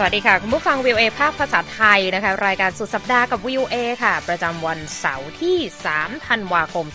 [0.00, 5.56] สวัสดีค่ะ คุณผู้ฟังวิวเอภาคภาษาไทยนะคะ รายการสุดสัปดาห์กับวิวเอค่ะ ประจำวันเสาร์ที่
[5.92, 6.86] 3 ธันวาคม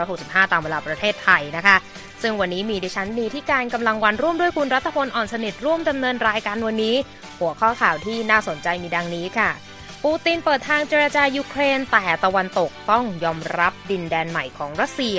[0.00, 1.76] 2565 ตามเวลาประเทศไทยนะคะ
[2.22, 6.96] ซึ่งวันนี้มีดิฉันนีที่การกำลังวันร่วมด้วยคุณรัตพลอ่อนสนิทร่วมดำเนินรายการวันนี้
[7.38, 9.50] หัวข้อข่าวที่น่าสนใจมีดังนี้ค่ะ
[10.02, 15.18] ปูตินเปิดทางเจรจายูเครน แต่ตะวันตกต้องยอมรับดินแดนใหม่ของรัสเซีย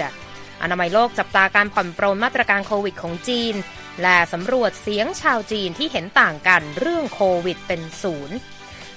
[0.62, 3.55] อนามัยโลกจับตาการผ่อนปรนมาตรการโควิดของจีน
[4.01, 8.37] และสำรวจเสียงชาวจีนที่เห็นต่างกันเรื่องโควิดเป็นศูนย์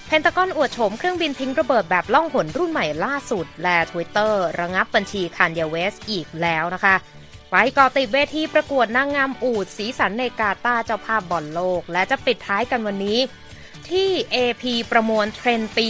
[0.06, 6.94] เพนตากอนอวดโฉมเครื่องบินทิ้งระเบิดแบบล่องหนรุ่นใหม่ล่าสุด และ Twitter ระงับบัญชีคันยาเวสอีกแล้วนะคะ
[7.50, 13.18] ไปก่อติดเวทีประกวดนางงามอูดสีสันในกาตาเจ้าภาพบอลโลก และจะปิดท้ายกันวันนี้
[13.90, 15.88] ที่ AP ประมวลเทรนด์ปี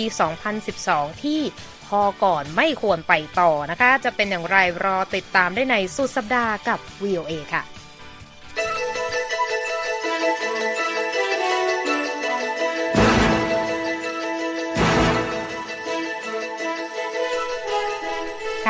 [0.60, 1.40] 2012 ที่
[1.86, 7.73] พอก่อนไม่ควรไปต่อนะคะ จะเป็นอย่างไรรอติดตามได้ในสุดสัปดาห์กับ VOA ค่ะ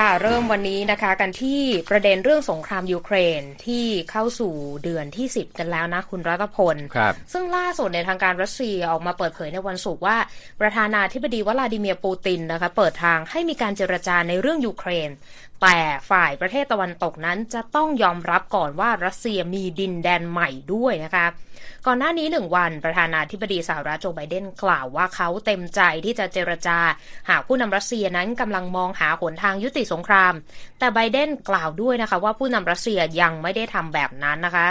[0.00, 4.52] ค่ะเริ่มวันนี้นะคะกันที่ประเด็นเรื่องสงครามยูเครนที่เข้าสู่
[4.84, 10.16] เดือนที่ 10 กันแล้วนะคุณรัตพลครับซึ่งล่าสุดในทางการรัสเซียออกมาเปิดเผยในวันศุกร์ว่า
[10.60, 15.10] ประธานาธิบดีวลาดิเมียร์ปูตินนะคะเปิดทางให้มีการเจรจาในเรื่องยูเครน
[15.62, 15.78] แต่
[16.10, 21.26] ฝ่ายประเทศตะวันตกนั้นจะต้องยอมรับก่อนว่ารัสเซียมีดินแดนใหม่ด้วยนะคะ
[21.88, 26.78] ก่อนหน้านี้หนึ่งวันประธานาธิบดีสหรัฐโจไบเดนกล่าวว่าเขาเต็มใจที่จะเจรจา
[27.30, 30.34] หากผู้นำรัสเซียนั้นกำลังมองหาหนทางยุติสงคราม
[30.78, 34.66] แต่ไบเดนกล่าวด้วยนะคะว่าผู้นำรัสเซียยังไม่ได้ทำแบบนั้นนะคะ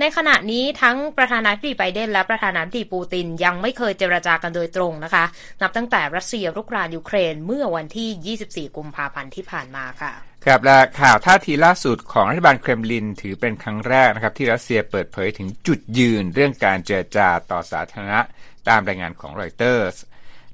[0.00, 5.24] ในขณะนี้ทั้งประธานาธิบดีไบเดนและประธานาธิบดีปูตินยังไม่เคยเจรจากันโดยตรงนะคะ
[5.62, 18.20] นับตั้งแต่รัสเซียรุกรานยูเครนเมื่อวันที่ 24 กุมภาพันธ์ที่ผ่านมาค่ะ ครับและข่าวท่าทีล่าสุดของรัฐบาลเครมลินถือเป็นครั้งแรกนะครับที่รัสเซียเปิดเผยถึงจุดยืนเรื่องการเจรจาต่อสาธารณะ
[18.68, 19.96] ตามรายงานของรอยเตอร์ส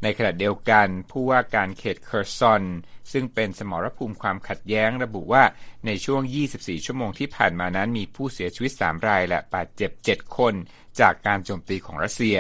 [0.03, 2.63] ในขณะเดียวกันผู้ว่าการเขตเคอร์ซอน
[3.13, 5.45] ซึ่งเป็นสมรภูมิความขัดแย้งระบุว่า
[5.87, 6.23] ในช่วง
[6.55, 10.55] 24 ชั่วโมงที่ผ่านมานั้นมีผู้เสียชีวิต 3 รายและบาดเจ็บ 7 คน
[11.01, 12.39] จากการโจมตีของรัสเซีย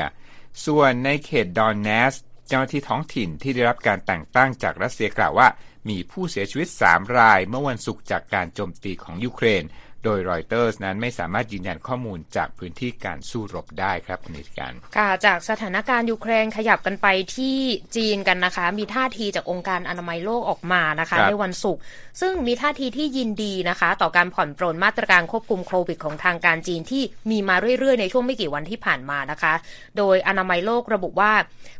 [0.66, 2.14] ส่วนในเขตโดเนตสก์
[2.48, 5.48] เจ้าหน้าที่ท้องถิ่นที่ได้รับการแต่งตั้งจากรัสเซียกล่าวว่า
[5.88, 9.62] มีผู้เสียชีวิต 3 รายเมื่อวันศุกร์จากการโจมตีของยูเครน
[10.06, 17.06] โดยรอยเตอร์สนั้นไม่สามารถยืนยันข้อมูลจากพื้นที่การสู้รบได้ครับคุณนีธิกาญจน์ค่ะจากสถานการณ์ยูเครนขยับกันไป
[17.36, 17.58] ที่
[17.96, 21.82] จีนกันนะคะ มีท่าทีจากองค์การอนามัยโลกออกมานะคะครับในวันศุกร์
[22.20, 29.54] ซึ่งมีท่าทีที่ยินดีนะคะ ต่อการผ่อนปรนมาตรการควบคุมโควิดของทางการจีนที่มีมาเรื่อยๆ ในช่วงไม่กี่วันที่ผ่านมานะคะ
[29.98, 31.32] โดยอนามัยโลกระบุว่า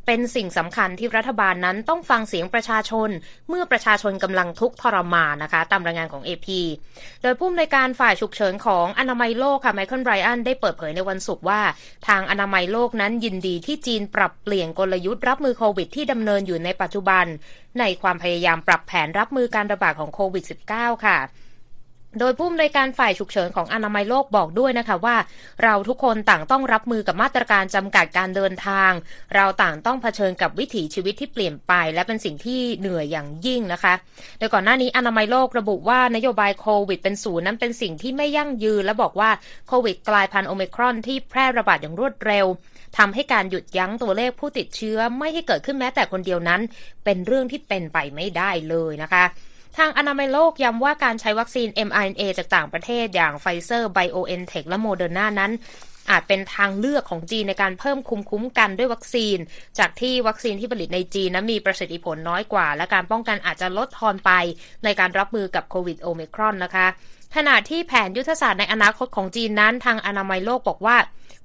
[0.06, 3.08] เป็นสิ่งสำคัญที่รัฐบาลนั้นต้องฟังเสียงประชาชน
[3.48, 6.48] เมื่อประชาชนกำลังทุกข์ทรมานนะคะ ตามรายงานของ AP
[7.22, 11.60] โดยผู้อำนวยการฝ่ายฉุกเฉินของอนามัยโลกค่ะไมเคิลไบรอันได้เปิดเผยในวันศุกร์ว่า
[12.08, 17.24] ทางอนามัยโลกนั้นยินดีที่จีนปรับเปลี่ยนกลยุทธ์รับมือโควิดที่ดำเนินอยู่ในปัจจุบัน
[17.78, 20.44] ในความพยายามปรับแผนรับมือการระบาดของโควิด
[20.74, 21.18] -19 ค่ะ
[22.20, 25.16] โดยผู้อำนวยการฝ่ายฉุกเฉินของอนามัยโลกบอกด้วยนะคะว่า
[25.64, 28.92] เราทุกคนต่างต้องรับมือกับมาตรการจำกัดการเดินทาง
[29.34, 33.94] เราต่างต้องเผชิญกับวิถีชีวิตที่เปลี่ยนไป และเป็นสิ่งที่เหนื่อยอย่างยิ่งนะคะ
[34.38, 39.30] โดยก่อนหน้านี้อนามัยโลกระบุว่านโยบายโควิดเป็นศูนย์นั้นเป็นสิ่งที่ไม่ยั่งยืน และบอกว่า
[39.68, 42.46] โควิดกลายพันธุ์โอเมิครอนที่แพร่ระบาดอย่างรวดเร็ว
[42.98, 46.60] ทำให้การหยุดยั้งตัวเลขผู้ติดเชื้อไม่ให้เกิดขึ้นแม้แต่คนเดียวนั้น
[47.04, 49.24] เป็นเรื่องที่เป็นไปไม่ได้เลยนะคะ
[49.78, 55.52] ทางอนามัยโลกย้ำว่าการใช้วัคซีน mRNA จากต่างประเทศอย่างไฟเซอร์ BioNTech และโมเดอร์นานั้น
[56.10, 59.36] อาจเป็นทางเลือกของจีนในการเพิ่มภูมิคุ้มกันด้วยวัคซีน
[59.78, 64.30] จากที่วัคซีนที่ผลิตในจีนนั้นมีประสิทธิผลน้อยกว่า และการป้องกันอาจจะลดทอนไป
[64.84, 66.86] ในการรับมือกับโควิดโอมิครอนนะคะ
[67.36, 70.96] ขณะที่แผนยุทธศาสตร์ในอนาคตของจีนนั้น ทางอนามัยโลกบอกว่า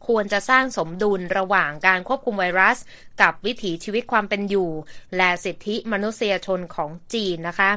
[0.07, 2.77] ควรจะสร้างสมดุลระหว่างการควบคุมไวรัส
[3.21, 4.69] กับวิถีชีวิตความเป็นอยู่
[5.17, 7.71] และสิทธิมนุษยชนของจีนนะคะ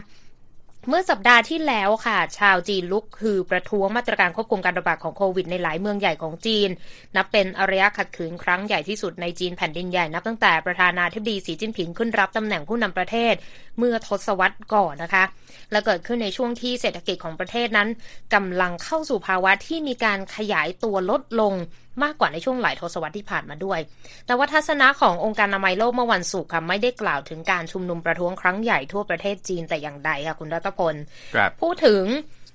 [0.89, 6.69] เมื่อสัปดาห์ที่แล้วค่ะ ชาวจีนลุกคือประท้วงมาตรการควบคุมการระบาดของโควิดในหลายเมืองใหญ่ของจีน
[7.17, 13.35] นับเป็นอารยะขัดขืนครั้งใหญ่ที่สุดในจีนแผ่นดินใหญ่นับตั้งแต่ประธานาธิบดีสีจิ้นผิงขึ้นรับตำแหน่งผู้นำประเทศ
[13.79, 15.25] เมื่อทศวรรษก่อนนะคะ
[15.71, 17.89] และเกิดขึ้นในช่วงที่เศรษฐกิจของประเทศนั้น
[18.35, 21.55] กำลังเข้าสู่ภาวะที่มีการขยายตัวลดลง
[22.03, 23.81] มากกว่าในช่วงหลายทศวรรษที่ผ่านมาด้วย
[24.27, 30.95] แต่ว่าทัศนะขององค์การอนามัยโลกเมื่อวันศุกร์ค่ะไม่ได้กล่าวถึงการชุมนุมประท้วงครั้งใหญ่ทั่วประเทศจีนแต่อย่างใดค่ะคุณรัตพล
[31.35, 32.05] ครับพูดถึง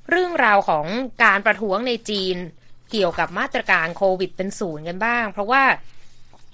[0.10, 0.86] เรื่องราวของ
[1.24, 2.36] การประท้วงในจีน
[2.92, 5.64] เกี่ยวกับมาตรการโควิดเป็นศูนย์กันบ้าง เพราะว่า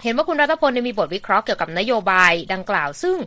[0.04, 3.18] เห็นว่าคุณรัตพลเนี่ยมีบทวิเคราะห์เกี่ยวกับนโยบายดังกล่าว ซึ่ง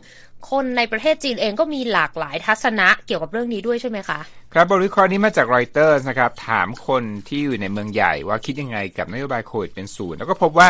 [0.51, 4.19] คนในประเทศจีนเองก็มีหลากหลายทัศนะเกี่ยวกับเรื่องนี้ด้วยใช่ไหมคะ
[4.53, 10.69] ครับบทวิเคราะห์นี้มาจากรอยเตอร์นะครับ ถามคนที่อยู่ในเมืองใหญ่ว่าคิดยังไงกับนโยบายโควิดเป็นศูนย์แล้วก็พบว่า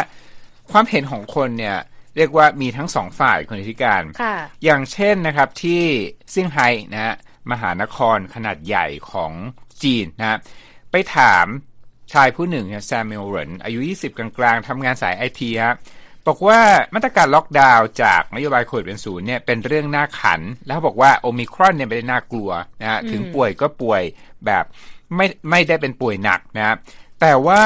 [0.72, 1.78] ความเห็นของคนเนี่ย
[2.16, 5.84] เรียกว่ามีทั้งสองฝ่ายคุณนีธิกาญจน์ค่ะอย่างเช่นนะครับที่
[6.32, 7.16] เซี่ยงไฮ้นะฮะ
[7.52, 9.32] มหานครขนาดใหญ่ของ
[9.84, 10.38] จีนนะฮะ
[10.92, 11.46] ไปถาม
[12.14, 15.76] ชายผู้หนึ่งเนี่ยแซมเมลเรนอายุ 20 กลางๆทำงานสายไอทีฮะ
[16.28, 16.60] บอกว่า
[16.96, 22.50] มาตรการล็อกดาวน์จากนโยบายโควิดเป็นศูนย์เนี่ยเป็นเรื่องน่าขัน แล้วบอกว่าโอมิครอนเนี่ยไม่ได้น่ากลัว
[22.82, 24.02] นะฮะถึงป่วยก็ป่วย
[24.46, 24.64] แบบ
[25.16, 26.76] ไม่ไม่ได้เป็นป่วยหนักนะ
[27.22, 27.62] แต่ว่า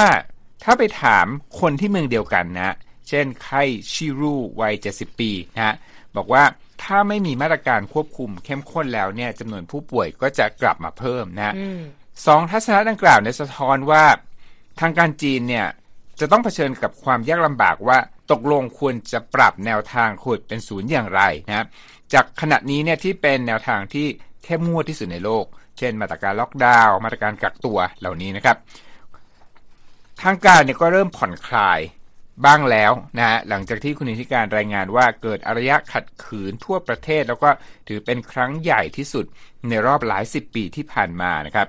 [0.63, 1.25] ถ้าไปถาม
[1.60, 2.75] คนที่เมืองเดียวกันนะ
[3.10, 5.75] เช่นไข้ชิรูวัย 70 ปีนะฮะ
[6.18, 6.44] บอกว่า
[6.84, 11.54] ถ้าไม่มีมาตรการควบคุมเข้มข้นแล้วเนี่ยจำนวนผู้ป่วยก็จะกลับมาเพิ่มนะ
[12.25, 14.04] สองทัศนะดังกล่าวเนี่ยสะท้อนว่า
[14.80, 15.68] ทางการจีนเนี่ย
[16.20, 17.98] จะต้องเผชิญกับความยากลำบากว่า
[18.31, 21.66] ตกลงควรจะปรับแนวทางขุดเป็นศูนย์อย่างไรนะ
[22.14, 24.08] จากขณะนี้เนี่ยที่เป็นแนวทางที่
[24.44, 25.46] เข้มงวดที่สุดในโลก
[25.78, 28.58] เช่น มาตรการล็อกดาวน์มาตรการกักตัวเหล่านี้นะครับ
[30.22, 31.80] ทางการเนี่ยก็เริ่มผ่อนคลาย
[32.46, 37.50] บ้างแล้วนะฮะหลังจากที่คุณนีธิกาญจน์รายงานว่าเกิดอารยะขัดขืนทั่วประเทศ แล้วก็
[37.88, 39.25] ถือเป็นครั้งใหญ่ที่สุด
[39.70, 41.68] ในรอบหลายสิบปีที่ผ่านมานะครับ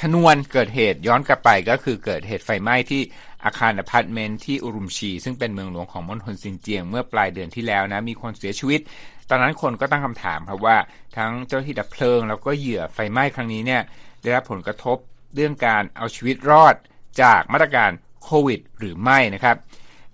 [0.00, 3.02] ชนวนเกิดเหตุย้อนกลับไปก็คือเกิดเหตุไฟไหม้ที่
[3.44, 8.80] อาคารอพาร์ตเมนต์ที่อุรุมชี ซึ่งเป็นเมืองหลวงของมณฑลซินเจียงเมื่อปลายเดือนที่แล้วนะมีคนเสียชีวิต
[9.28, 10.76] ตอนนั้นคนก็ตั้งคำถามครับว่า
[11.16, 13.82] ทั้งเจ้าที่ดับเพลิง แล้วก็เหยื่อไฟไหม้ครั้งนี้เนี่ย
[14.22, 14.96] ได้รับผลกระทบ
[15.34, 16.74] เรื่องการเอาชีวิตรอด
[17.22, 17.90] จากมาตรการ
[18.24, 19.56] โควิด หรือไม่นะครับ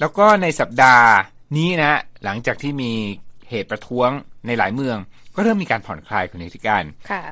[0.00, 1.08] แล้วก็ในสัปดาห์
[1.58, 2.92] นี้นะหลังจากที่มี
[3.50, 4.10] เหตุประท้วง
[4.46, 4.96] ในหลายเมือง
[5.34, 6.84] ก็เริ่มมีการผ่อนคลายคุณนิติการ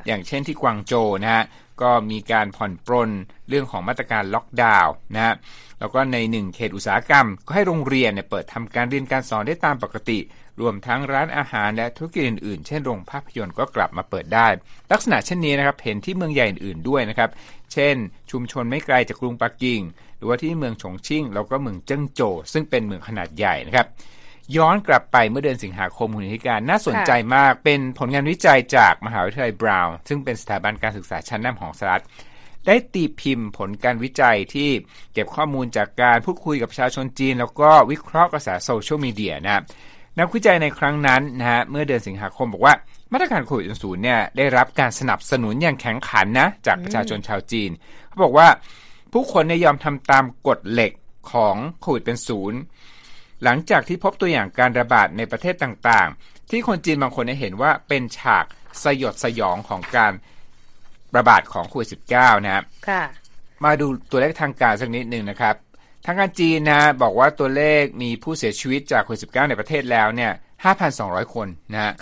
[0.07, 1.43] อย่างเช่นที่กวางโจนะฮะ
[1.81, 3.09] ก็มีการผ่อนปรน
[3.49, 5.33] เรื่องของมาตรการล็อกดาวน์นะฮะ
[5.79, 10.19] แล้วก็ในหนึ่งเขตอุตสาหกรรม ก็ให้โรงเรียนเนี่ยเปิดทำการเรียนการสอนได้ตามปกติ
[10.61, 14.47] รวมทั้งร้านอาหารและธุรกิจอื่นๆ เช่นโรงภาพยนตร์ก็กลับมาเปิดได้
[14.91, 17.29] ลักษณะเช่นนี้นะครับเห็นที่เมืองใหญ่อื่นๆด้วยนะครับ
[17.73, 17.95] เช่น
[18.31, 19.81] ชุมชนไม่ไกลจากกรุงปักกิ่ง
[20.17, 23.87] หรือว่าที่เมืองฉงชิ่งแล้วก็เมืองเจิ้งโจวซึ่งเป็นเมืองขนาดใหญ่นะครับ
[24.57, 32.03] ย้อนกลับไปเมื่อเดือนสิงหาคมคุณธิการน่าสนใจมากเป็นผลงานวิจัยจากมหาวิทยาลัยบราวน์ซึ่งเป็นสถาบันการศึกษาชั้นนำของสหรัฐ
[32.67, 34.69] ได้ตีพิมพ์ผลการวิจัยที่
[35.13, 39.63] เก็บข้อมูลจากการพูดคุยกับประชาชนจีน แล้วก็วิเคราะห์กระแสโซเชียลมีเดียนะ
[40.19, 42.73] นักวิจัยในครั้งนั้นนะฮะเมื่อเดือนสิงหาคมบอกว่า
[43.11, 47.69] มาตรการโควิดศูนย์เนี่ยได้รับการสนับสนุนอย่างแข็งขันนะจากประชาชนชาวจีน
[48.07, 48.47] เขาบอกว่า
[49.13, 50.91] ผู้คนเนี่ยยอมทำตามกฎเหล็ก
[51.31, 52.59] ของโควิดเป็นศูนย์
[53.43, 58.45] หลังจากที่พบตัวอย่างการระบาดในประเทศต่างๆ ที่คนจีนบางคนเห็นว่าเป็นฉาก
[58.83, 60.13] สยดสยองของการ
[61.17, 62.63] ระบาดของโควิด -19 นะครับ
[63.63, 65.55] มาดูตัวเลขทางการสักนิดหนึ่งนะครับ
[66.05, 70.31] ทางการจีนนะบอกว่าตัวเลขมีผู้เสียชีวิตจากโควิด -19 ในประเทศแล้วเนี่ย
[70.83, 71.93] 5,200 คนนะฮะ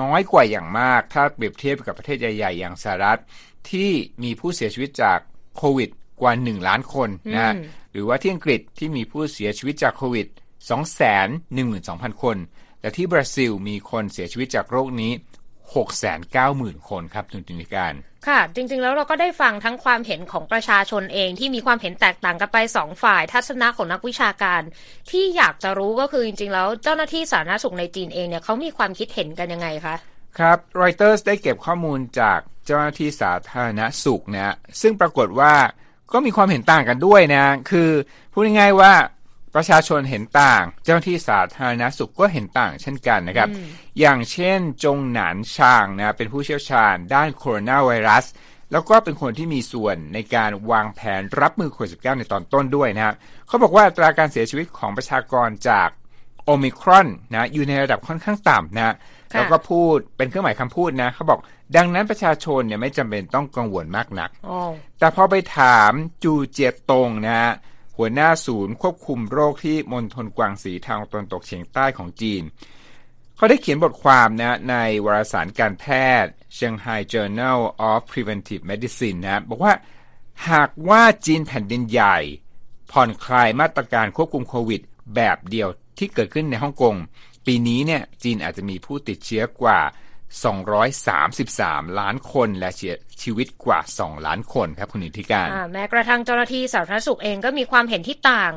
[0.00, 3.20] น้อยกว่าอย่างมากถ้าเปรียบเทียบกับประเทศใหญ่ ๆ อย่างสหรัฐ
[3.70, 3.90] ที่
[4.22, 5.18] มีผู้เสียชีวิตจาก
[5.56, 7.54] โควิดกว่า 1 ล้านคนนะ
[7.92, 10.26] หรือว่าที่อังกฤษที่มีผู้เสียชีวิตจากโควิด
[10.68, 12.36] 212,000 คน
[12.80, 15.12] แต่ที่บราซิลมีคนเสียชีวิตจากโรคนี้
[16.00, 17.94] 690,000 คนครับคุณจินิการ
[18.28, 24.62] ค่ะ จริง ๆ แล้วเราก็ได้ฟังทั้งความเห็นของประชาชนเองที่มีความเห็นแตกต่างกันไปสองฝ่าย ทัศนะของนักวิชาการ
[25.10, 29.94] ที่อยากจะรู้ก็คือจริง ๆ แล้วเจ้าหน้าที่สาธารณสุขในจีนเองเนี่ยเขามีความคิดเห็นกันยังไงคะ
[30.38, 35.54] ครับรอยเตอร์สได้เก็บข้อมูลจากเจ้าหน้าที่สาธารณสุขนะซึ่งปรากฏว่า
[36.12, 37.90] ก็มีความเห็นต่างกันด้วยนะ คือ
[38.32, 38.92] พูดง่ายๆว่า
[39.54, 43.48] ประชาชนเห็นต่าง เจ้าหน้าที่สาธารณสุขก็เห็นต่างเช่นกันนะครับ
[44.00, 48.26] อย่างเช่นจงหนานชางนะเป็นผู้เชี่ยวชาญด้านโคโรนาไวรัส
[48.72, 53.14] แล้วก็เป็นคนที่มีส่วนในการวางแผนรับมือโควิด -19 ในตอนต้นด้วยนะครับ
[53.46, 55.88] เขาบอกว่าตราการเสียชีวิตของประชากรจาก
[56.44, 58.94] โอมิครอนนะอยู่ในระดับค่อนข้างต่ำนะ
[59.34, 61.40] แล้วก็พูดเป็นเครื่องหมายคำพูดนะเขาบอก
[61.76, 64.30] ดังนั้นประชาชนเนี่ยไม่จำเป็นต้องกังวลมากนัก
[64.98, 65.92] แต่พอไปถาม
[66.24, 67.52] จูเจียตงนะ
[67.98, 72.42] หัวหน้าศูนย์ควบคุมโรคที่มณฑลกวางสีทางตะวันตกเฉียงใต้ของจีน
[73.36, 74.74] เขาได้เขียนบทความนะใน
[75.04, 75.84] วารสารการแพ
[76.22, 79.74] ทย์ Shanghai Journal of Preventive Medicine นะบอกว่า
[80.50, 82.18] หากว่าจีนแผ่นดินใหญ่
[82.90, 84.80] ผ่อนคลายมาตรการควบคุมโควิด
[85.14, 86.94] แบบเดียวที่เกิดขึ้นในฮ่องกง
[87.46, 89.80] ปีนี้เนี่ยจีนอาจจะมีผู้ติดเชื้อกว่า
[90.34, 98.52] 233 ล้านคนและเสียชีวิตกว่า 2 ล้านคนครับคุณอิทธิการ แม้กระทั่งเจ้าหน้าที่สาธารณสุขเองก็มีความเห็นที่ต่าง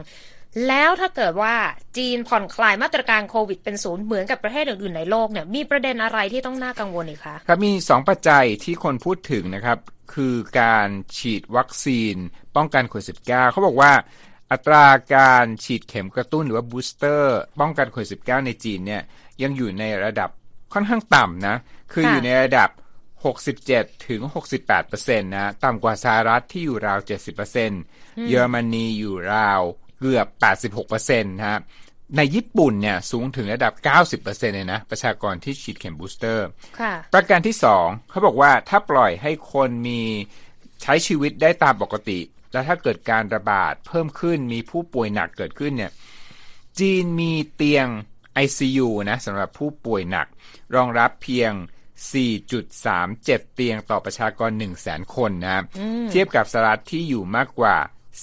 [0.68, 1.56] แล้วถ้าเกิดว่า
[1.98, 9.78] จีนผ่อนคลายมาตรการโควิดเป็นศูนย์เหมือนกับประเทศอื่นๆในโลกเนี่ยมีประเด็นอะไรที่ต้องน่ากังวลอีกคะครับมี 2 ปัจจัยที่คนพูดถึงนะครับ
[10.14, 12.16] คือการฉีดวัคซีน
[12.56, 13.92] ป้องกันโควิด -19 เขาบอกว่า
[14.52, 14.86] อัตรา
[15.16, 19.02] การฉีดเข็มกระตุ้นหรือว่าบูสเตอร์ ป้องกันโควิด -19 ในจีนเนี่ย
[19.42, 20.30] ยังอยู่ในระดับ
[20.74, 21.56] ค่อนข้างต่ำนะ
[21.92, 22.70] คืออยู่ในระดับ
[23.40, 24.22] 67 ถึง
[24.74, 27.00] 68%นะต่ำกว่าสหรัฐที่อยู่ราว
[27.64, 29.62] 70%เยอรมนีอยู่ราว
[30.00, 30.28] เกือบ
[30.80, 31.60] 86%นะฮะ
[32.18, 33.74] ในญี่ปุ่นเนี่ยสูงถึงระดับ
[34.20, 34.24] 90%
[34.56, 36.48] เลยนะ ประชากรที่ฉีดเข็มบูสเตอร์
[36.80, 40.02] ค่ะประการที่สองเขาบอกว่าถ้าปล่อยให้คนมี
[40.82, 42.20] ใช้ชีวิตได้ตามปกติ
[42.52, 45.92] แล้วถ้าเกิดการระบาดเพิ่มขึ้นมีผู้ป่วยหนักเกิดขึ้นเนี่ย
[46.80, 47.88] จีนมีเตียง
[48.44, 50.28] ICU นะสำหรับผู้ป่วยหนัก
[50.76, 51.52] รองรับเพียง
[52.34, 55.64] 4.37 เตียงต่อประชากร 1 0 0 0 0แสนคนนะ
[56.12, 57.76] เทียบกับสหรัฐที่อยู่มากกว่า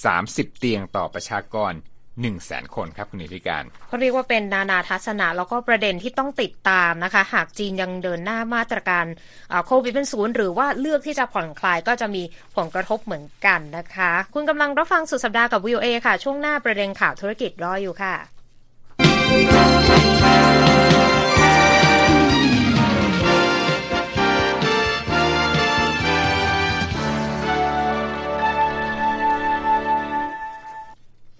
[0.07, 9.05] 30 เตียงต่อประชากร1 0 0 0 0แสนคนครับคุณนิติการเขาเรียกว่าเป็นนานาทัศนะ แล้วก็ประเด็นที่ต้องติดตามนะคะ หากจีนยังเดินหน้ามาตรการ
[9.65, 12.23] โควิดเป็นศูนย์หรือว่าเลือกที่จะผ่อนคลายก็จะมี
[12.55, 18.38] ผลกระทบเหมือนกันนะคะ คุณกำลังรับฟังสุดสัปดาห์กับวิวเอค่ะ ช่วงหน้าประเด็นข่าวธุรกิจรออยู่ค่ะ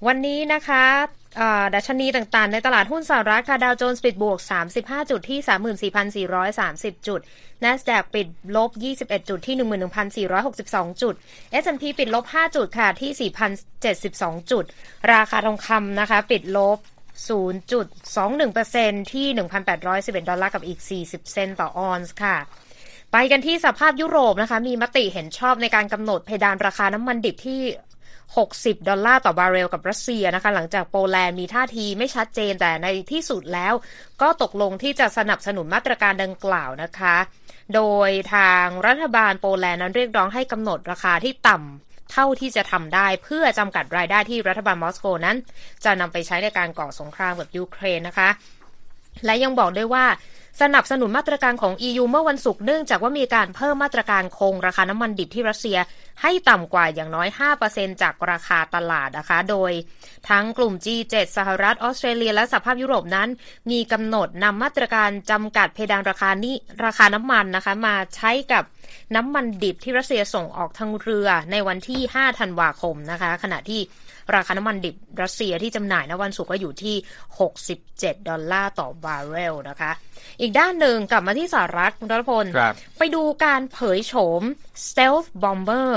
[0.07, 0.83] วันนี้นะคะ
[1.75, 4.39] ดัชนีต่างๆ ในตลาดหุ้นสหรัฐค่ะดาวโจนส์ปิดบวก
[4.75, 5.39] 35 จุดที่
[6.31, 7.19] 34,430 จุด
[7.63, 9.55] NASDAQ ปิดลบ 21 จุดที่
[10.27, 11.15] 11,462 จุด
[11.63, 13.31] S&P ปิดลบ 5 จุดค่ะที่
[13.81, 14.65] 4,072 จุด
[15.13, 16.77] ราคาทองคำนะคะ ปิดลบ
[17.29, 19.27] 0.21%ที่
[19.79, 22.37] 1,811 ดอลลาร์กับอีก 40 เซนต์ต่อออนซ์ค่ะ
[23.11, 27.61] ไปกันที่สหภาพยุโรปนะคะ มีมติเห็นชอบในการกำหนดเพดานราคาน้ำมันดิบที่
[28.37, 33.73] 60 ดอลลาร์ต่อบาร์เรลกับรัสเซียนะคะ หลังจากโปแลนด์มีท่าทีไม่ชัดเจนแต่ในที่สุดแล้ว
[34.21, 37.15] ก็ตกลงที่จะสนับสนุนมาตรการดังกล่าวนะคะ
[37.75, 45.37] โดยทางรัฐบาลโปแลนด์นั้นเรียกร้องให้กำหนดราคาที่ต่ำเท่าที่จะทำได้เพื่อจำกัดรายได้ที่รัฐบาลมอสโกนั้น
[45.83, 48.29] จะนำไปใช้ในการก่อสงครามกับยูเครนนะคะ
[49.25, 50.05] และยังบอกด้วยว่า
[50.61, 55.77] สนับสนุนมาตรการของ EU เมื่อวันศุกร์เนื่องจากว่ามีการเพิ่มมาตรการคงราคาน้ำมันดิบที่รัสเซีย
[56.21, 57.27] ให้ต่ำกว่าอย่างน้อย
[57.65, 59.71] 5%จากราคาตลาดนะคะ โดย
[60.29, 63.29] ทั้งกลุ่ม G7 สหรัฐออสเตรเลียและสหภาพยุโรปนั้น
[63.71, 68.63] มีกำหนดนำมาตรการจำกัดเพดานราคานี้ราคาน้ำมันนะคะ มาใช้กับ
[69.15, 73.81] น้ำมันดิบที่รัสเซียส่งออกทางเรือในวันที่ 5 ธันวาคมนะคะ ขณะที่
[74.35, 76.95] ราคาน้ำมันดิบรัสเซียที่จำหน่ายในวันศุกร์ก็อยู่ที่
[77.61, 79.91] 67 ดอลลาร์ต่อบาร์เรลนะคะ
[80.41, 82.45] อีกด้านหนึ่งกลับมาที่สหรัฐคุณรัตพล
[82.97, 84.41] ไปดูการเผยโฉม
[84.85, 85.91] stealth bomber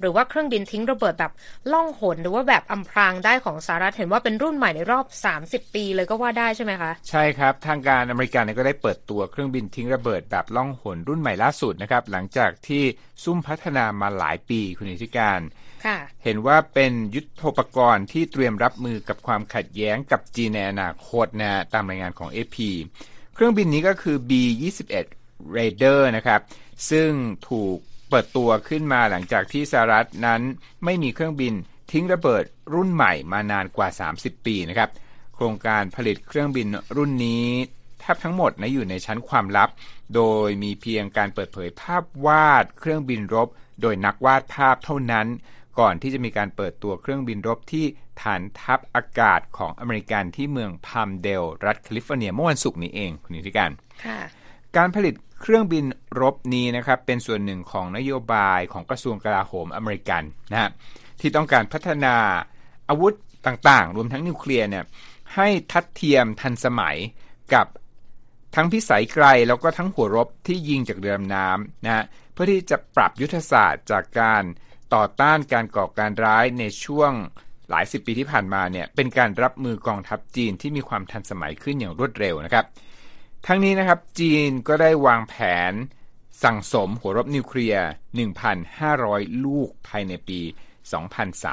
[0.00, 1.32] หรือว่าเครื่องบินทิ้งระเบิดแบบ
[1.72, 5.06] ล่องหนหรือว่าแบบอำพรางได้ของสหรัฐเห็นว่าเป็นรุ่นใหม่ในรอบ
[5.42, 12.82] 30 ปีเลยก็ว่าได้ใช่ไหมคะ ใช่ครับ ทางการอเมริกันก็ได้เปิดตัวเครื่องบินทิ้งระเบิดแบบล่องหนรุ่นใหม่ล่าสุดนะครับ หลังจากที่
[13.24, 15.40] ซุ่มพัฒนามาหลายปีคุณอิทธิการ
[16.24, 22.56] เห็นว่าเป็นยุทธปกรณ์ที่เตรียมรับมือกับความขัดแย้งกับจีนในอนาคตนะตามรายงานของ AP
[23.34, 25.06] เครื่องบินนี้ก็คือ B-21
[25.56, 26.40] Raider นะครับ
[26.90, 27.10] ซึ่ง
[27.48, 27.76] ถูก
[28.08, 30.40] เปิดตัวขึ้นมาหลังจากที่สหรัฐนั้น
[30.84, 31.54] ไม่มีเครื่องบิน
[31.92, 32.44] ทิ้งระเบิด
[32.74, 34.90] รุ่นใหม่มานานกว่า 30 ปีนะครับ
[35.34, 37.46] โครงการผลิตเครื่องบินรุ่นนี้
[38.00, 39.68] แทบทั้งหมดนะอยู่ในชั้นความลับ
[40.14, 43.48] โดยมีเพียงการเปิดเผยภาพวาดเครื่องบินรบ
[43.82, 45.26] โดยนักวาดภาพเท่านั้น
[45.78, 47.84] ก่อนที่จะมีการเปิดตัวเครื่องบินรบที่
[48.22, 53.70] ฐานทัพอากาศของอเมริกันที่เมืองพามเดล รัฐแคลิฟอร์เนีย เมื่อวันศุกร์นี้เองคุณนิติการ
[54.76, 55.84] การผลิตเครื่องบิน
[56.20, 60.70] รบนี้นะครับเป็นส่วนหนึ่งของนโยบายของกระทรวงกลาโหมอเมริกันนะฮะ
[61.20, 62.14] ที่ต้องการพัฒนา
[62.88, 63.14] อาวุธ
[63.46, 64.84] ต่างๆ รวมทั้งนิวเคลียร์เนี่ย
[65.34, 66.96] ให้ทัดเทียมทันสมัย
[67.54, 67.66] กับ
[68.56, 74.42] ทั้งพิสัยไกลแล้วก็ทั้งหัวรบที่ยิงจากเรือดำน้ำนะฮะเพื่อที่จะปรับยุทธศาสตร์จากการ
[74.94, 77.12] ต่อต้านการก่อการร้ายในช่วง
[77.70, 82.64] หลายสิบปีที่ผ่านมาเนี่ยเป็นการรับมือกองทัพจีนที่มีความทันสมัยขึ้นอย่างรวดเร็วนะครับ
[83.46, 85.34] ทั้งนี้นะครับจีนก็ได้วางแผ
[85.70, 85.72] น
[86.42, 87.86] สั่งสมหัวรบนิวเคลียร์
[88.64, 90.40] 1,500 ลูกภายในปี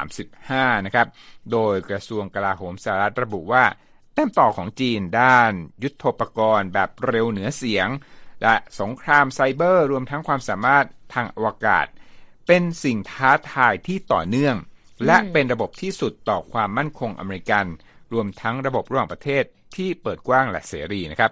[0.08, 1.08] 2035 นะครับ
[1.52, 3.64] โดยกระทรวงกลาโหมสหรัฐระบุว่า
[4.14, 5.52] แต้มต่อของจีนด้าน
[5.84, 7.88] ยุทธปกรณ์แบบเร็วเหนือเสียง
[8.42, 11.88] และสงครามไซเบอร์รวมทั้งความสามารถทางอวกาศ
[12.48, 14.56] เป็นสิ่งท้าทายที่ต่อเนื่อง
[15.06, 17.66] และเป็นระบบที่สุดต่อความมั่นคงอเมริกัน
[18.14, 19.44] รวมทั้งระบบระหว่างประเทศ
[19.76, 21.32] ที่เปิดกว้างและเสรีนะครับ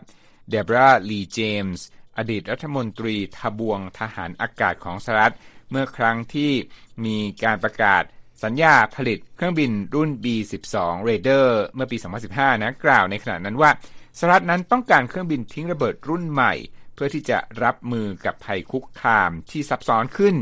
[0.50, 1.86] เดบราลีเจมส์
[2.17, 5.36] อดีตรัฐมนตรีทบวงทหารอากาศของสหรัฐ
[5.70, 6.51] เมื่อครั้งที่
[7.05, 8.03] มีการประกาศ
[8.43, 10.75] สัญญาผลิตเครื่องบินรุ่น B-12
[11.08, 11.98] Raider เมื่อปี
[12.29, 13.72] 2015 นะกล่าวในขณะนั้นว่า
[14.20, 16.53] สหรัฐนั้นต้องการเครื่องบินทิ้งระเบิดรุ่นใหม่
[16.93, 20.36] เพื่อที่จะรับมือกับภัยคุกคามที่ซับซ้อนขึ้น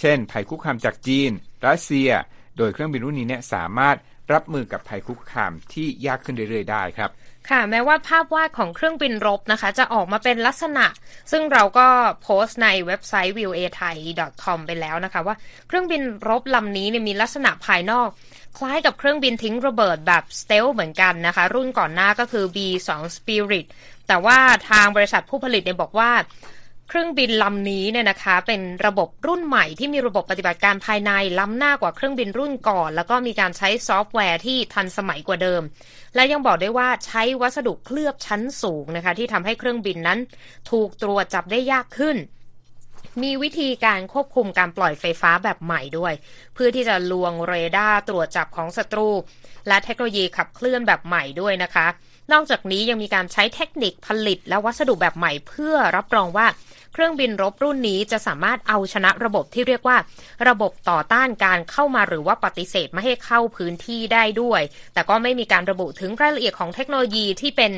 [0.00, 1.30] เช่น ภัยคุกคามจากจีน
[1.66, 2.10] รัสเซีย
[2.56, 3.96] โดยเครื่องบินรุ่นนี้เนี่ยสามารถ
[4.32, 7.10] รับมือกับภัยคุกคามที่ยากขึ้นเรื่อย ๆ ได้ครับ
[7.50, 10.86] ค่ะแม้ว่าภาพวาดของเครื่องบินรบนะคะ จะออกมาเป็นลักษณะ
[11.30, 11.86] ซึ่งเราก็
[12.22, 15.36] โพสต์ในเว็บไซต์ viewai.com ไปแล้วนะคะ ว่า
[15.68, 18.08] เครื่องบินรบลำนี้เนี่ยมีลักษณะภายนอก
[18.58, 23.66] คล้ายกับเครื่องบินทิ้งระเบิดแบบสเตลเหมือนกันนะคะ รุ่นก่อนหน้าก็คือ B2 Spirit
[24.08, 24.38] แต่ว่า
[24.70, 26.10] ทางบริษัทผู้ผลิตเนี่ยบอกว่า
[26.94, 35.62] เครื่องบินลำนี้เนี่ยนะคะ เป็นระบบรุ่นใหม่ที่มีระบบปฏิบัติการภายในล้ำหน้ากว่าเครื่องบินรุ่นก่อน แล้วก็มีการใช้ซอฟต์แวร์ที่ทันสมัยกว่าเดิม
[36.14, 40.18] และยังบอกได้ว่าใช้วัสดุเคลือบชั้นสูงนะคะ ที่ทำให้เครื่องบินนั้น
[40.70, 42.16] ถูกตรวจจับได้ยากขึ้น
[43.22, 46.12] มีวิธีการควบคุมการปล่อยไฟฟ้าแบบใหม่ด้วย
[46.54, 49.08] เพื่อที่จะลวงเรดาร์ตรวจจับของศัตรู
[49.68, 51.86] และเทคโนโลยีขับเคลื่อนแบบใหม่ด้วยนะคะ
[52.32, 56.46] นอกจากนี้ยังมีการใช้เทคนิคผลิตและวัสดุแบบใหม่ เพื่อรับรองว่า
[56.92, 59.96] เครื่องบินรบรุ่นนี้จะสามารถเอาชนะระบบที่เรียกว่า
[60.48, 64.60] ระบบต่อต้านการเข้ามาหรือว่าปฏิเสธไม่ให้เข้าพื้นที่ได้ด้วย
[64.94, 67.72] แต่ก็ไม่มีการระบุถึงรายละเอียดของเทคโนโลยีที่เป็น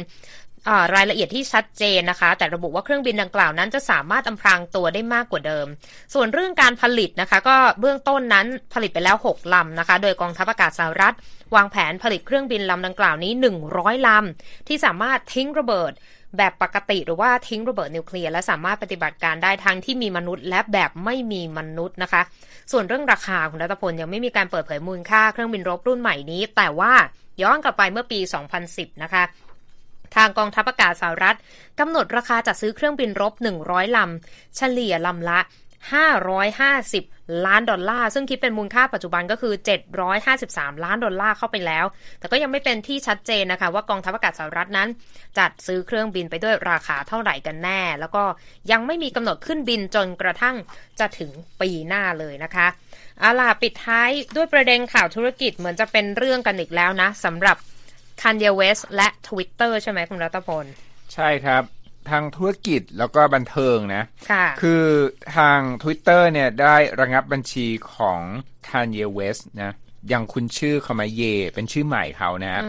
[0.95, 5.67] รายละเอียดที่ชัดเจนนะคะ แต่ระบุว่าเครื่องบินดังกล่าวนั้นจะสามารถอำพรางตัวได้มากกว่าเดิม
[6.15, 11.15] ส่วนเรื่องการผลิตนะคะ ก็เบื้องต้นนั้นผลิตไปแล้ว 6 ลำนะคะ โดยกองทัพอากาศสหรัฐ
[11.55, 13.33] วางแผนผลิตเครื่องบินลำดังกล่าวนี้
[13.71, 15.93] 100 ลำ ที่สามารถทิ้งระเบิด
[16.37, 22.23] แบบปกติหรือว่าทิ้งระเบิดนิวเคลียร์และสามารถปฏิบัติการได้ทั้งที่มีมนุษย์และแบบไม่มีมนุษย์นะคะ
[22.73, 26.93] ส่วนเรื่องราคาคุณรัตพลยังไม่มีการเปิดเผยมูลค่าเครื่องบินรบรุ่นใหม่นี้ แต่ว่า
[27.43, 28.21] ย้อนกลับไปเมื่อปี
[28.61, 29.25] 2010 นะคะ
[30.15, 31.37] ทางกองทัพอากาศสหรัฐ
[31.81, 35.41] กำหนดราคาจัดซื้อเครื่องบินรบ 100 ลำ เฉลี่ยลำละ
[35.91, 39.55] 550 ล้านดอลลาร์ ซึ่งคิดเป็นมูลค่าปัจจุบันก็คือ
[40.19, 41.85] 753 ล้านดอลลาร์เข้าไปแล้ว
[42.19, 44.89] แต่ก็ยังไม่เป็นที่ชัดเจนนะคะ ว่ากองทัพอากาศสหรัฐนั้น
[45.39, 48.25] จัดซื้อเครื่องบินไปด้วยราคาเท่าไหร่กันแน่ แล้วก็
[48.71, 50.57] ยังไม่มีกำหนดขึ้นบินจนกระทั่ง
[51.01, 52.67] จะถึงปีหน้าเลยนะคะ
[53.23, 57.57] อาล่ะปิดท้ายด้วยประเด็นข่าวธุรกิจเหมือนจะเป็นเรื่องกันอีกแล้วนะสำหรับ
[58.23, 60.65] คันเยเวสและ Twitter ใช่ไหมคุณรัตพล
[61.15, 61.63] ใช่ครับ
[62.11, 64.85] ทางธุรกิจแล้วก็บันเทิงนะค่ะคือ
[65.37, 68.21] ทาง Twitter เนี่ยได้ระงับบัญชีของ
[68.69, 69.73] Kanye West นะ
[70.13, 71.23] ยังคุณชื่อเขามาเย
[71.55, 72.63] เป็นชื่อใหม่เขานะ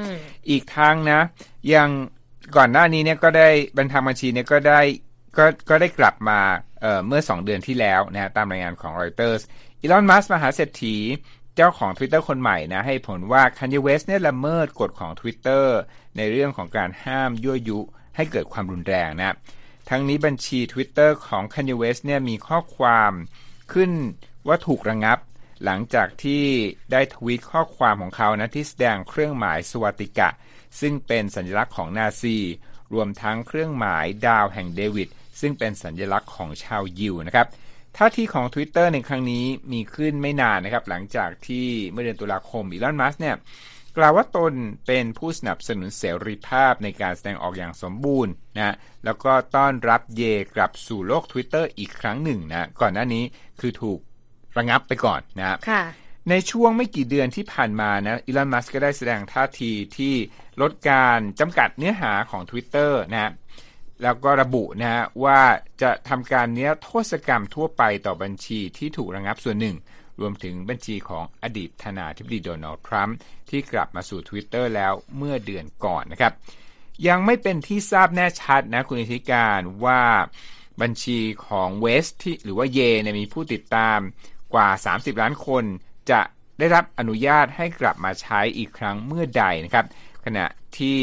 [0.50, 1.20] อีกทางนะ
[1.74, 1.90] ยัง
[2.58, 4.82] ก่อนหน้านี้เนี่ยก็ได้บันทางบัญชีเนี่ยก็ได้
[5.38, 6.40] ก็ก็ได้กลับมา
[6.82, 9.42] เเมื่อ2เดือนที่แล้วนะตามรายงานของ Reuters
[9.80, 10.96] อีลอนมัสมหาเศรษฐี
[11.56, 15.66] เจ้าของ Twitter คนใหม่นะ ให้ผลว่า Kanye West เนี่ยละเมิดกฎของ Twitter
[16.18, 17.80] ในเรื่องของการห้ามยั่วยุ
[18.16, 19.36] ให้เกิดความรุนแรงนะ
[19.90, 23.12] ทั้งนี้บัญชี Twitter ของ Kanye West เนี่ยมีข้อความ
[23.74, 23.92] ขึ้น
[24.48, 25.20] ว่าถูกระงับ
[25.66, 26.44] หลังจากที่
[26.92, 30.30] ได้ทวีตข้อความของเขานะที่แสดงเครื่องหมายสวัติกะ
[30.80, 32.38] ซึ่งเป็นสัญลักษณ์ของนาซี
[32.94, 37.48] รวมทั้งเครื่องหมายดาวแห่งเดวิดซึ่งเป็นสัญลักษณ์ของชาวยิวนะครับ
[37.98, 43.36] ท่าทีของ Twitter ในครั้งนี้มีขึ้นไม่นานนะครับ หลังจากที่เมื่อเดือนตุลาคมอีลอนมัสเนี่ย
[43.98, 44.54] กล่าวว่าตน
[44.88, 50.24] เป็นผู้สนับสนุนเสรีภาพในการแสดงออกอย่างสมบูรณ์นะแล้วก็ต้อนรับเย
[50.56, 53.24] กลับสู่โลก Twitter อีกครั้งหนึ่งนะก่อนหน้านี้
[53.60, 54.00] คือถูก
[54.58, 55.58] ระงับไปก่อนนะ
[56.30, 60.14] ในช่วงไม่กี่เดือนที่ผ่านมานะอีลอนมัสก็ได้แสดงท่าทีที่
[60.62, 63.32] ลดการจำกัดเนื้อหาของ Twitter นะ
[64.04, 65.42] แล้วก็ระบุนะฮะว่า
[65.82, 69.76] จะทำการเนี้ยโทษกรรมทั่วไปต่อบัญชีที่ถูกระงับส่วนหนึ่ง
[70.20, 73.16] รวมถึงบัญชีของอดีตธนาธิบดีโดนัลด์ทรัมป์
[73.50, 76.34] ที่กลับมาสู่ Twitter แล้วเมื่อเดือนก่อนนะครับ
[77.08, 80.04] ยังไม่เป็นที่ทราบแน่ชัดนะคุณธิการว่า
[80.82, 84.00] บัญชีของเวสที่หรือว่าเยเนี่ยมีผู้ติดตาม
[84.54, 85.64] กว่า 30 ล้านคน
[86.12, 86.22] จะ
[86.60, 89.86] ได้รับอนุญาตให้กลับมาใช้อีกครั้งเมื่อใดนะครับ
[90.26, 90.46] ขณะ
[90.78, 91.00] ที่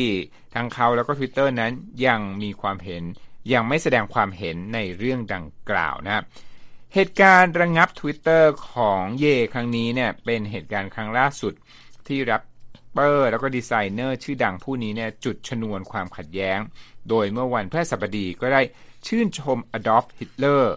[0.55, 1.73] ทั้งเขาแล้วก็ Twitter นั้น
[2.07, 3.03] ยังมีความเห็น
[3.53, 6.25] ยังไม่แสดงความเห็นในเรื่องดังกล่าวนะครับ
[6.97, 11.55] เหตุการณ์ระงับ Twitter ของเยครั้งนี้เนี่ยเป็นเหตุการณ์ครั้งล่าสุด
[12.07, 12.43] ที่แรป
[12.93, 16.59] เปอร์แล้วก็ดีไซเนอร์ชื่อดังผู้นี้เนี่ยจุดชนวนความขัดแย้ง
[17.09, 18.63] โดยเมื่อวันพฤหัสบดีก็ได้
[19.07, 20.75] ชื่นชมอดอล์ฟฮิตเลอร์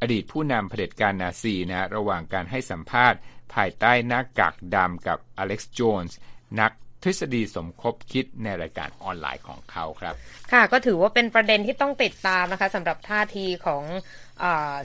[0.00, 3.18] อดีตผู้นำเผด็จการนาซีนะระหว่างการให้สัมภาษณ์
[3.54, 6.18] ภายใต้หน้ากากดำกับอเล็กซ์โจนส์
[6.60, 6.72] นัก
[7.04, 10.14] ทฤษฎีสมคบคิดในรายการออนไลน์ของเขาครับ
[10.52, 13.84] ค่ะก็ถือว่าเป็นประเด็นที่ต้องติดตามนะคะสำหรับท่าทีของ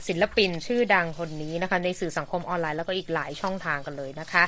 [0.08, 4.44] ศิลปินชื่อดังคนนี้นะคะ ในสื่อสังคมออนไลน์แล้วก็อีกหลายช่องทางกันเลยนะคะ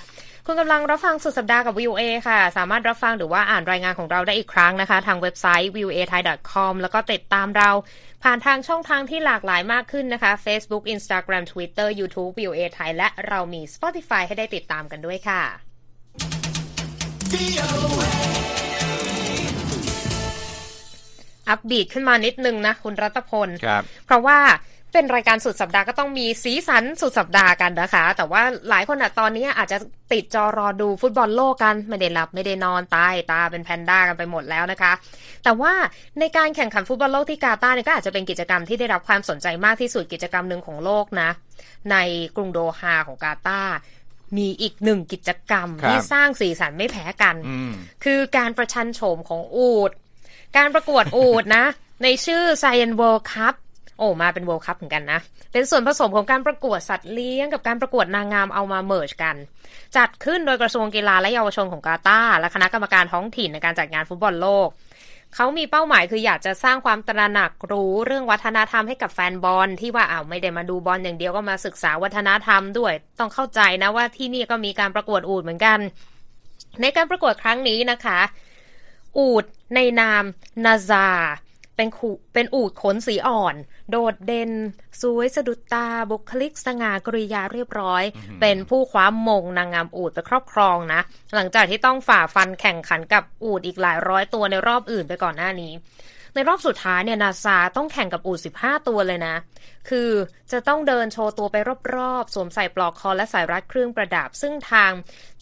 [0.47, 7.71] คุณกำลังรับฟังสุดสัปดาห์กับ VOA ค่ะ สามารถรับฟังหรือว่าอ่านรายงานของเราได้อีกครั้งนะคะ ทางเว็บไซต์ voa thai com แล้วก็ติดตามเรา
[8.23, 16.50] ผ่านทางช่องทางที่หลากหลายมากขึ้นนะคะ Facebook Instagram Twitter YouTube VOA Thai และเรามี Spotify ให้ได้ติดตามกันด้วยค่ะ
[21.49, 24.39] อัปบีดขึ้นมานิดนึงนะ คุณรัตพลครับเพราะว่า
[24.93, 29.79] เป็นรายการสุดสัปดาห์ก็ต้องมีสีสันสุดสัปดาห์กันนะคะ แต่ว่าหลายคนอะตอนนี้อาจจะ
[30.13, 34.93] ติดจอรอดูฟุตบอลโลกกัน ไม่ได้หลับไม่ได้นอนตายตาเป็นแพนด้ากันไปหมดแล้วนะคะ
[35.45, 35.73] แต่ว่า
[36.21, 41.31] ในการแข่งขันฟุตบอลโลกที่กาตาร์เนี่ยก็อาจจะเป็นกิจกรรมที่ได้รับความสนใจมากที่สุดกิจกรรมหนึ่งของโลกนะ
[41.93, 41.97] ใน
[42.37, 43.75] กรุงโดฮาของกาตาร์
[44.37, 47.73] มีอีกหนึ่งกิจกรรมครับที่สร้างสีสันไม่แพ้กันอืม
[48.05, 49.91] คือการประชันโฉมของอูด
[50.57, 51.65] การประกวดอูดนะ
[52.03, 53.55] ในชื่อ Science World Cup
[53.99, 55.21] โอ้มาเป็น World Cup เหมือนกันนะ
[55.53, 59.37] เป็นส่วนผสมของการประกวดสัตว์เลี้ยงกับการประกวดนางงามเอามาเมิร์จกัน
[59.97, 64.69] จัดขึ้นโดยกระทรวงกีฬาและเยาวชนของกาตาร์และคณะกรรมการท้องถิ่นในการจัดงานฟุตบอลโลก
[65.35, 75.79] เขามีเป้าหมายคืออยากจะสร้างความตระหนักรู้เรื่องวัฒนธรรมให้กับแฟนบอลที่ว่าอ้าวไม่ได้มาดูบอลอย่างเดียวก็มาศึกษาวัฒนธรรมด้วย ต้องเข้าใจนะว่าที่นี่ก็มีการประกวดอูดเหมือนกัน
[76.81, 78.21] ในการประกวดครั้งนี้นะคะ
[79.19, 80.25] อูดในนาม
[80.65, 81.07] นาซา
[81.81, 83.55] เป็นขูเป็นอูดขนสีอ่อน
[83.91, 84.51] โดดเด่น
[85.01, 88.03] สวยสะดุดตาบุคลิกสง่ากริยาเรียบร้อย
[88.41, 91.01] เป็นผู้คว้ามงนางงามอูดไปครอบครองนะ
[91.35, 95.73] หลังจากที่ต้องฝ่าฟันแข่งขันกับอูดอีกหลายร้อยตัวในรอบอื่นไปก่อนหน้านี้
[96.35, 99.37] ในรอบสุดท้ายเนี่ยนาซาต้องแข่งกับอูด15 ตัวเลยนะ
[99.89, 100.11] คือ
[100.53, 101.57] จะต้องเดินโชว์ตัวไป
[101.95, 104.93] รอบๆ สวมใส่ปลอกคอและสายรัดเครื่องประดับ ซึ่งทาง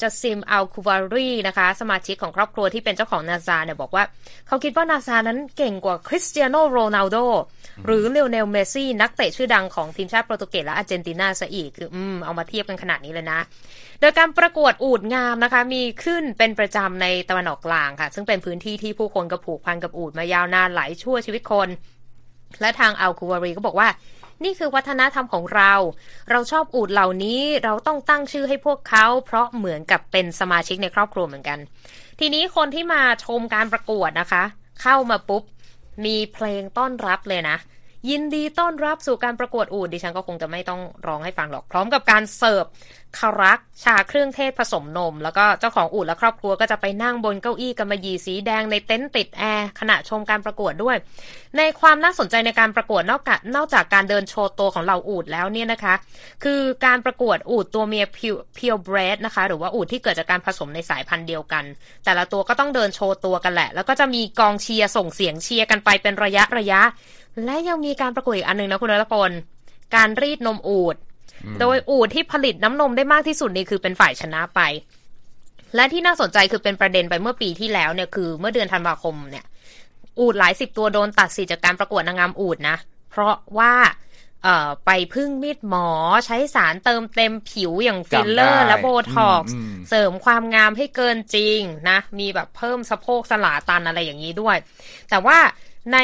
[0.01, 4.05] จัสซิมอัลคูวารีนะคะ สมาชิกของครอบครัวที่เป็นเจ้าของนาซาเนี่ยบอกว่า
[4.47, 7.17] เขาคิดว่านาซานั้นเก่งกว่าคริสเตียโนโรนัลโด
[7.87, 13.41] หรือเลโอเนลเมสซี่นักเตะชื่อดังของทีมชาติโปรตุเกสและอาร์เจนตินาซะอีกคืออืมเอามาเทียบกันขนาดนี้เลยนะ
[14.01, 21.69] โดยการประกวดอูฐงามนะคะ มีขึ้นเป็นประจำในตะวันออกกลางค่ะ ซึ่งเป็นพื้นที่ที่ผู้คนก็ผูกพันกับอูฐมายาวนานหลายชั่วชีวิตคน
[22.61, 23.89] และทางอัลคูวารีก็บอกว่า
[24.45, 25.73] นี่คือวัฒนธรรมของเรา
[26.31, 31.59] เราชอบอูดเหล่านี้เราต้องตั้งชื่อให้พวกเขา เพราะเหมือนกับเป็นสมาชิกในครอบครัวเหมือนกัน
[32.21, 34.45] ทีนี้คนที่มาชมการประกวดนะคะ
[34.83, 35.43] เข้ามาปุ๊บ
[36.05, 37.57] มีเพลงต้อนรับเลยนะ
[38.11, 42.65] ยินดีต้อนรับสู่การประกวดอูดดิฉันก็คงจะไม่ต้องร้องให้ฟังหรอก พร้อมกับการเสิร์ฟ
[43.19, 50.97] คารัก ชาเครื่องเทศผสมนม แล้วก็เจ้าของอูดและครอบครัวก็จะไปนั่งบนเก้าอี้กำมะหยี่สีแดงในเต็นท์ติดแอร์ขณะชมการประกวดด้วย
[51.57, 55.95] ในความน่าสนใจในการประกวดนอกจากนอกจากการเดินโชว์ตัวของเหล่าอูดแล้วเนี่ยนะคะ
[56.45, 61.65] คือการประกวดอูดตัวเมียเพียวเบรดนะคะ หรือว่าอูดที่เกิดจากการผสมในสายพันธุ์เดียวกัน
[62.05, 66.81] แต่ละตัวก็ต้องเดินโชว์ตัวกันแหละ แล้วก็จะมีกองเชียร์ส่งเสียงเชียร์กันไปเป็นระยะระยะ
[67.45, 69.31] และยังมีการประกวดอีกอันหนึ่งนะคุณนรพล
[69.95, 70.97] การรีดนมอูด
[71.61, 74.61] โดยอูดที่ผลิตน้ำนมได้มากที่สุดนี่คือเป็นฝ่ายชนะไป
[75.75, 79.45] และที่น่าสนใจคือเป็นประเด็นไปเมื่อปีที่แล้วเนี่ยคือเมื่อเดือนธันวาคมเนี่ย
[80.19, 82.77] อูฐหลายสิบตัวโดนตัดสิทธิ์จากการประกวดนางงามอูฐนะ
[83.11, 83.75] เพราะว่า
[84.45, 85.89] เอ่อไปพึ่งมีดหมอ
[86.27, 94.57] ใช้สารเติมเต็มผิวอย่างฟิลเลอร์จำได้และโบท็อกซ์อืมอืมเสริมความงามให้เกินจริงนะ มีแบบเพิ่มสะโพกสลาตันอะไรอย่างนี้ด้วย
[95.11, 95.39] แต่ว่า
[95.93, 95.99] ใน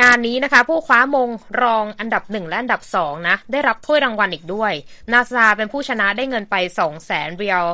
[0.00, 1.28] งานนี้นะคะ ผู้คว้ามง
[1.62, 4.72] รองอันดับหนึ่งและอันดับสองนะ ได้รับถ้วยรางวัลอีกด้วย
[5.12, 7.66] นาซาเป็นผู้ชนะได้เงินไป 2 0 0แสนเรียล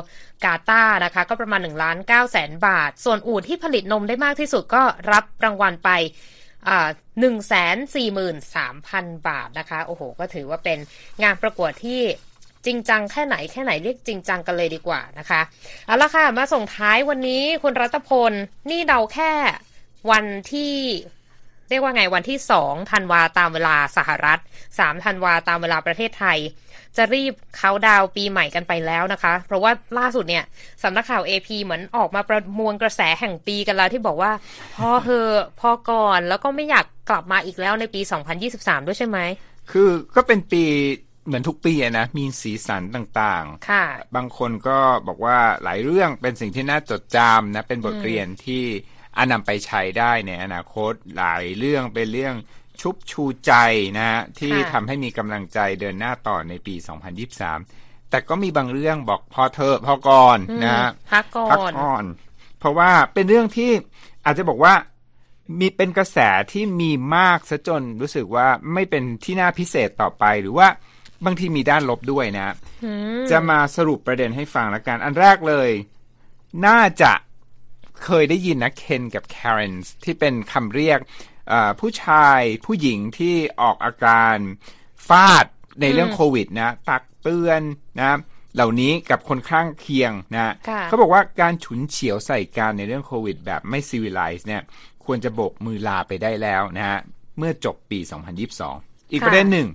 [0.43, 5.89] กาตาร์นะคะ ก็ประมาณ1ล้าน9แสนบาท ส่วนอูฐที่ผลิตนมได้มากที่สุดก็รับรางวัลไป
[7.19, 10.79] หนึ่งแสนสี่หมื่นสามพันบาทนะคะ โอ้โห ก็ถือว่าเป็น
[11.23, 12.01] งานประกวดที่
[12.65, 15.41] จริงจังแค่ไหนแค่ไหนเรียกจริงจังกันเลยดีกว่านะคะ
[15.85, 18.31] เอาละค่ะ มาส่งท้ายวันนี้คุณรัตพล
[18.69, 19.31] นี่เราแค่
[20.11, 20.73] วันที่
[21.71, 24.39] เรียกว่าไงวันที่สองธันวาตามเวลาสหรัฐ
[24.79, 26.37] สามธันวาตามเวลาประเทศไทย
[26.97, 30.45] จะรีบเขาน์ดาวน์ปีใหม่กันไปแล้วนะคะ เพราะว่าล่าสุดเนี่ย
[30.83, 34.31] สำนักข่าว AP เหมือนออกมาประมวลกระแสแห่งปีกันแล้วที่บอกว่า
[34.75, 38.01] พอเหอะพอก่อนแล้วก็ไม่อยากกลับมาอีกแล้วในปี
[38.43, 39.19] 2023 ด้วยใช่ไหม
[39.71, 40.63] คือก็เป็นปี
[41.25, 48.63] เหมือนทุกปีอะนะมีสีสันต่างค่ะๆบางคนก็บอกว่าหลายเรื่องเป็นสิ่งที่น่าจดจำนะ เป็นบทเรียนที่
[49.17, 52.35] อานำไปใช้ได้ในอนาคตหลายเรื่องเป็นเรื่อง
[52.81, 53.53] ชุบชูใจ
[53.97, 56.75] นะฮะที่ค่ะทำให้มีกำลังใจเดินหน้าต่อในปี
[57.43, 62.05] 2023 แต่ก็มีบางเรื่องบอกพอเธอะพอก่อนนะฮะพักก่พักอนก่อน
[62.59, 63.71] เพราะว่าเป็นเรื่องที่
[64.25, 64.73] อาจจะบอกว่า
[65.59, 66.17] มีเป็นกระแส
[66.51, 70.67] ที่มีมากซะจนรู้สึกว่าไม่เป็นที่น่าพิเศษต่อไปหรือว่า
[71.25, 72.55] บางทีมีด้านลบด้วยนะ
[73.31, 75.69] จะมาสรุปประเด็นให้ฟังละกัน อันแรกเลย
[76.65, 77.13] น่าจะ
[78.05, 80.99] เคยได้ยินนะเคนกับ Karen ที่เป็นคำเรียก
[81.49, 84.37] เอ่อผู้ชายผู้หญิงที่ออกอาการ
[85.07, 85.45] ฟาด
[85.81, 87.61] ในเรื่องโควิดนะ ตักเตือน
[87.99, 88.17] นะ
[88.55, 94.61] เหล่านี้กับคนข้างเคียงนะค่ะเขาบอกว่าการฉุนเฉียวใส่การในเรื่องโควิด แบบไม่ซีวิไลซ์เนี่ย
[95.05, 96.99] ควรจะโบกมือลาไปได้แล้วนะฮะ
[97.37, 97.99] เมื่อจบปี
[98.55, 99.67] 2022 อีกค่ะประเด็นหนึ่ง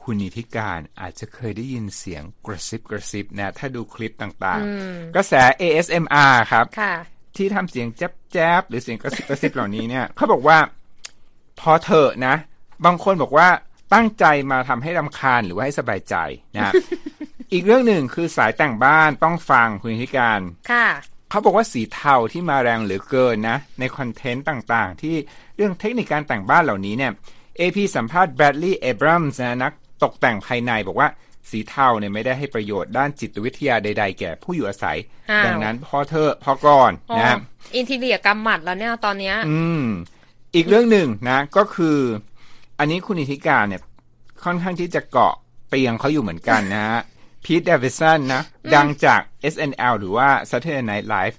[0.00, 6.94] คุณนิธิการอาจจะเคยได้ยินเสียงกระซิบกระซิบนะถ้าดูคลิปต่างๆ กระแส ASMR ครับค่ะ
[7.38, 10.58] ที่ทำเสียงแจ๊บๆหรือเสียงกระซิบกระซิบเหล่านี้เนี่ยเขาบอกว่า
[11.60, 12.34] พอเถอะนะ
[12.84, 13.48] บางคนบอกว่า
[13.94, 16.14] ตั้งใจมาทำให้รำคาญหรือว่าให้สบายใจ
[16.56, 16.72] นะ
[17.52, 20.86] อีกเรื่องหนึ่งคือสายแต่งบ้านต้องฟังคุณธิการค่ะ
[21.30, 25.14] เขาบอกว่าสีเทาที่มาแรงเหลือเกินนะ ในคอนเทนต์ต่างๆ ที่
[25.56, 27.12] เรื่องเทคนิคการแต่งบ้านเหล่านี้เนี่ย
[27.58, 29.72] AP สัมภาษณ์แบรดลีย์เอบรัมส์นะนัก
[30.02, 31.08] ตกแต่งภายในบอกว่า
[31.50, 34.98] สีเทาเนี่ยไม่ได้ให้ประโยชน์ด้านจิตวิทยาใด ๆ แก่ผู้อยู่อาศัย
[35.30, 37.36] อ้าวดังนั้นพอเธอะพอก่อนอ๋อนะ
[37.74, 39.84] อินทีเรียกำหมัดแล้วเนี่ยตอนเนี้ยอืม
[40.54, 41.98] อีกเรื่องหนึ่งนะ ก็คือ
[42.78, 43.82] อันนี้คุณอิทธิการเนี่ย
[44.44, 45.34] ค่อนข้างที่จะเกาะ
[45.68, 47.00] เตียงเขาอยู่เหมือนกันนะฮะ
[47.44, 48.42] Pete Davidson นะ
[48.74, 49.20] ดังจาก
[49.52, 51.36] SNL หรือว่า Saturday Night Live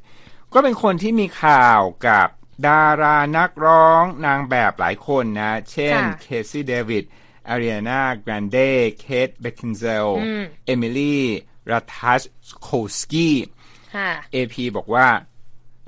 [0.54, 2.28] ก็เป็นคนที่มีข่าวกับ
[2.68, 7.04] ดารานักร้องนางแบบหลายคนนะ เช่นค่ะ Cazzie David
[7.50, 8.58] Ariana Grande
[9.00, 13.36] Kate Beckinsale อืม Emily Ratajkowski
[13.96, 15.08] ค่ะ AP บอกว่า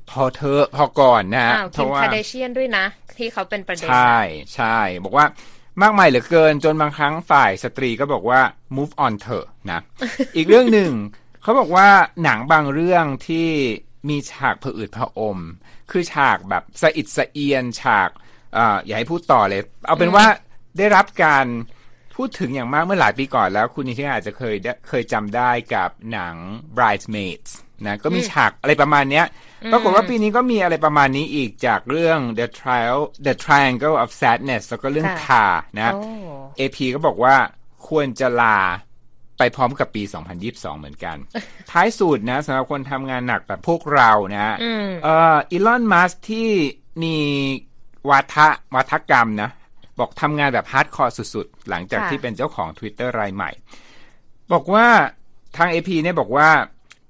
[0.09, 2.85] พอเธอะพอก่อนนะอ้าวเพคิมราะว่า Kim Karda shian ด้วยนะ
[3.17, 4.17] ที่เขาเป็นประเด็นใช่
[4.55, 5.25] ใช่บอกว่า
[5.81, 8.41] มากมายเหลือเกินจนบางครั้งฝ่ายสตรีก็บอกว่า
[8.75, 9.79] move on เถอะนะ
[10.35, 10.91] อีกเรื่องหนึ่ง
[11.41, 11.87] เขาบอกว่า
[12.23, 13.49] หนังบางเรื่องที่
[14.09, 15.37] มีฉากผะอืดผะอม
[15.91, 18.09] คือฉากแบบสะอิดสะเอียนฉาก
[18.53, 20.25] เอ่ออย่าให้พูดต่อเลย เอาเป็นว่า
[20.77, 21.45] ได้รับการ
[22.15, 26.35] พูดถึงอย่างมากเมื่อหลายปีก่อนแล้ว คุณนิติอาจจะเคยได้เคยจำได้กับหนัง
[26.77, 27.51] bridesmaids
[27.85, 29.25] นะก็มีฉากอะไรประมาณเนี้ย
[29.71, 35.45] ปรากฏว่าปีนี้ก็มีอะไรประมาณนี้อีกจากเรื่อง The Trial The Triangle of Sadness แล้วก็เรื่องค่ะคา
[35.77, 36.01] นะโอ้
[36.59, 37.35] AP ก็บอกว่า
[37.87, 38.59] ควรจะลา
[39.37, 40.03] ไปพร้อมกับปี
[40.41, 41.17] 2022 เหมือนกัน
[41.71, 46.49] ท้ายสุดนะสำหรับคนทำงานหนักแบบพวกเรานะอืมเอ่ออีลอนมัสที่
[47.03, 47.17] มี
[48.09, 49.49] วาทะวาทกรรมนะ
[49.99, 53.51] บอกทำงานแบบ hardcore สุดๆ หลังจากค่ะที่เป็นเจ้าของ Twitter รายใหม่
[54.51, 54.87] บอกว่า
[55.57, 56.49] ทาง AP เนี่ยบอกว่า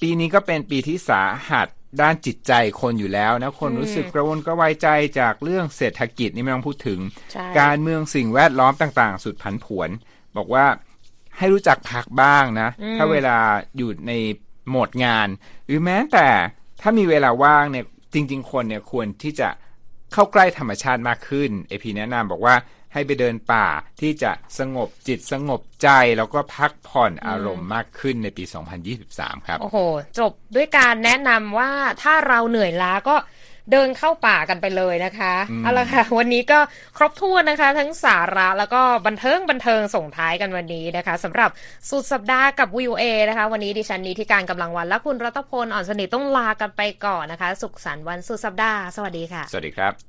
[0.02, 1.68] ปีนี้ก็เป็นปีที่สาหัส
[2.02, 4.88] ด้านจิตใจคนอยู่แล้วนะ คนรู้สึกกระวนกระวายใจ
[5.20, 7.00] จากเรื่องเศรษฐกิจนี่ไม่ต้องพูดถึง
[7.32, 9.90] ใช่การเมืองสิ่งแวดล้อมต่างๆ สุดผันผวน
[10.38, 10.66] บอกว่า
[11.38, 13.38] ให้รู้จักพักบ้างนะอืมถ้าเวลา
[13.78, 14.14] อยู่ใน
[14.70, 15.28] โหมดงาน
[15.66, 16.28] หรือแม้แต่
[16.82, 19.50] ถ้ามีเวลาว่างเนี่ยจริง ๆ คนเนี่ยควรที่จะ
[20.14, 22.56] เข้าใกล้ธรรมชาติมากขึ้นเอพีแนะนำบอกว่า
[22.94, 23.68] ให้ไปเดินป่า
[24.02, 28.44] ที่จะสงบจิตสงบใจ แล้วก็พักผ่อนอารมณ์มากขึ้นในปี
[28.96, 29.78] 2023 ครับ โอ้โห
[30.20, 31.72] จบด้วยการแนะนำว่า
[32.02, 33.16] ถ้าเราเหนื่อยล้าก็
[33.72, 36.60] เดินเข้าป่ากันไปเลยนะคะอืมเอาละค่ะ วันนี้ก็
[36.98, 41.50] ครบถ้วนนะคะ ทั้งสาระแล้วก็บันเทิงบันเทิงส่งท้ายกันวันนี้นะคะสำหรับ
[41.90, 50.09] สุดสัปดาห์กับวิวเอนะคะ วันนี้ดิฉันนี้ที่การกำลังวันและคุณรัตพลอ่อนสนิทต้องลากันไปก่อนนะคะ สุขสันต์วันสุดสัปดาห์ สวัสดีค่ะ สวัสดีครับ